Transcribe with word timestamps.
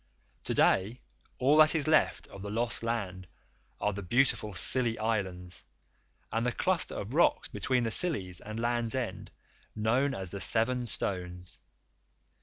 To 0.45 0.55
day 0.55 0.99
all 1.37 1.57
that 1.57 1.75
is 1.75 1.87
left 1.87 2.25
of 2.29 2.41
the 2.41 2.49
lost 2.49 2.81
land 2.81 3.27
are 3.79 3.93
the 3.93 4.01
beautiful 4.01 4.51
Scilly 4.55 4.97
Islands 4.97 5.63
and 6.31 6.43
the 6.43 6.51
cluster 6.51 6.95
of 6.95 7.13
rocks 7.13 7.47
between 7.47 7.83
the 7.83 7.91
Scillies 7.91 8.41
and 8.41 8.59
Land's 8.59 8.95
End, 8.95 9.29
known 9.75 10.15
as 10.15 10.31
the 10.31 10.41
Seven 10.41 10.87
Stones. 10.87 11.59